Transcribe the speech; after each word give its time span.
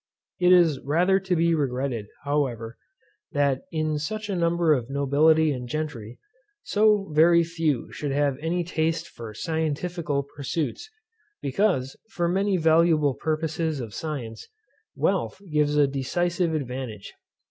It 0.39 0.51
is 0.51 0.79
rather 0.79 1.19
to 1.19 1.35
be 1.35 1.53
regretted, 1.53 2.07
however, 2.23 2.75
that, 3.33 3.65
in 3.71 3.99
such 3.99 4.29
a 4.29 4.35
number 4.35 4.73
of 4.73 4.89
nobility 4.89 5.51
and 5.51 5.69
gentry, 5.69 6.17
so 6.63 7.11
very 7.13 7.43
few 7.43 7.91
should 7.91 8.09
have 8.11 8.35
any 8.41 8.63
taste 8.63 9.07
for 9.07 9.35
scientifical 9.35 10.23
pursuits, 10.35 10.89
because, 11.39 11.95
for 12.09 12.27
many 12.27 12.57
valuable 12.57 13.13
purposes 13.13 13.79
of 13.79 13.93
science, 13.93 14.47
wealth 14.95 15.39
gives 15.51 15.77
a 15.77 15.85
decisive 15.85 16.55
advantage. 16.55 17.13